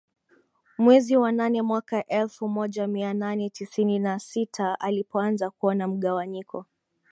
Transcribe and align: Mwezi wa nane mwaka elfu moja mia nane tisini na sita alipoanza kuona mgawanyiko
Mwezi 0.77 1.17
wa 1.17 1.31
nane 1.31 1.61
mwaka 1.61 2.07
elfu 2.07 2.47
moja 2.49 2.87
mia 2.87 3.13
nane 3.13 3.49
tisini 3.49 3.99
na 3.99 4.19
sita 4.19 4.79
alipoanza 4.79 5.49
kuona 5.51 5.87
mgawanyiko 5.87 6.65